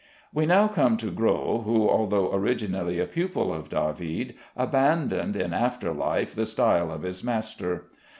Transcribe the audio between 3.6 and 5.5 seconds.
David, abandoned